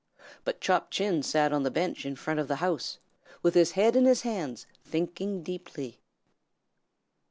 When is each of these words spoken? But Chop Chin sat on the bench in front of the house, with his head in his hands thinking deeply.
But 0.43 0.59
Chop 0.61 0.89
Chin 0.89 1.21
sat 1.21 1.53
on 1.53 1.61
the 1.61 1.69
bench 1.69 2.07
in 2.07 2.15
front 2.15 2.39
of 2.39 2.47
the 2.47 2.55
house, 2.55 2.97
with 3.43 3.53
his 3.53 3.73
head 3.73 3.95
in 3.95 4.05
his 4.05 4.23
hands 4.23 4.65
thinking 4.83 5.43
deeply. 5.43 5.99